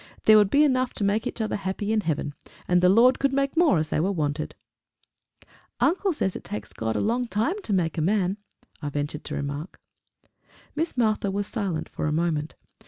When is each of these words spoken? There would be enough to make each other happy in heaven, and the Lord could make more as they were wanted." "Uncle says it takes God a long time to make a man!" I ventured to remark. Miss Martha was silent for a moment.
There 0.25 0.35
would 0.35 0.49
be 0.49 0.63
enough 0.63 0.95
to 0.95 1.03
make 1.03 1.27
each 1.27 1.41
other 1.41 1.57
happy 1.57 1.93
in 1.93 2.01
heaven, 2.01 2.33
and 2.67 2.81
the 2.81 2.89
Lord 2.89 3.19
could 3.19 3.33
make 3.33 3.55
more 3.55 3.77
as 3.77 3.89
they 3.89 3.99
were 3.99 4.11
wanted." 4.11 4.55
"Uncle 5.79 6.11
says 6.11 6.35
it 6.35 6.43
takes 6.43 6.73
God 6.73 6.95
a 6.95 6.99
long 6.99 7.27
time 7.27 7.61
to 7.61 7.71
make 7.71 7.99
a 7.99 8.01
man!" 8.01 8.37
I 8.81 8.89
ventured 8.89 9.23
to 9.25 9.35
remark. 9.35 9.79
Miss 10.75 10.97
Martha 10.97 11.29
was 11.29 11.45
silent 11.45 11.87
for 11.87 12.07
a 12.07 12.11
moment. 12.11 12.55